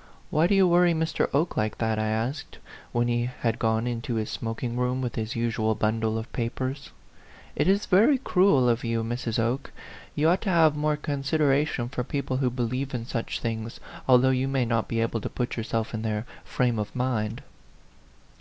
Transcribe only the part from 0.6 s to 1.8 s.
worry Mr. Oke like